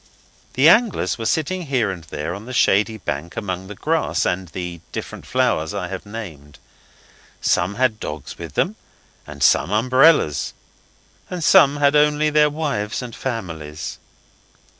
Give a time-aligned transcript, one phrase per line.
[0.53, 4.47] The anglers were sitting here and there on the shady bank among the grass and
[4.47, 6.57] the different flowers I have named.
[7.39, 8.77] Some had dogs with them,
[9.27, 10.53] and some umbrellas,
[11.29, 13.99] and some had only their wives and families.